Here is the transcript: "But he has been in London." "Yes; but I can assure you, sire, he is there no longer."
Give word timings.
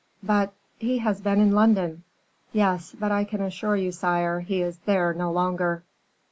"But 0.23 0.51
he 0.79 0.97
has 0.97 1.21
been 1.21 1.39
in 1.39 1.51
London." 1.51 2.01
"Yes; 2.53 2.95
but 2.99 3.11
I 3.11 3.23
can 3.23 3.39
assure 3.39 3.75
you, 3.75 3.91
sire, 3.91 4.39
he 4.39 4.63
is 4.63 4.79
there 4.87 5.13
no 5.13 5.31
longer." 5.31 5.83